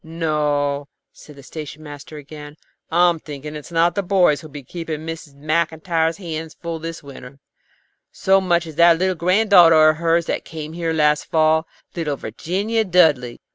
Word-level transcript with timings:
"No," 0.03 0.87
said 1.13 1.35
the 1.35 1.43
station 1.43 1.83
master 1.83 2.17
again, 2.17 2.55
"I'm 2.89 3.19
thinking 3.19 3.55
it's 3.55 3.71
not 3.71 3.93
the 3.93 4.01
boys 4.01 4.41
who 4.41 4.47
will 4.47 4.53
be 4.53 4.63
keeping 4.63 5.01
Mrs. 5.01 5.35
Maclntyre's 5.35 6.17
hands 6.17 6.55
full 6.55 6.79
this 6.79 7.03
winter, 7.03 7.37
so 8.11 8.41
much 8.41 8.65
as 8.65 8.77
that 8.77 8.97
little 8.97 9.13
granddaughter 9.13 9.89
of 9.91 9.97
hers 9.97 10.25
that 10.25 10.43
came 10.43 10.73
here 10.73 10.91
last 10.91 11.27
fall, 11.29 11.67
little 11.95 12.17
Virginia 12.17 12.83
Dudley. 12.83 13.41